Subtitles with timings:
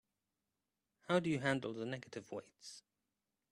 [1.07, 2.81] How do you handle the negative weights?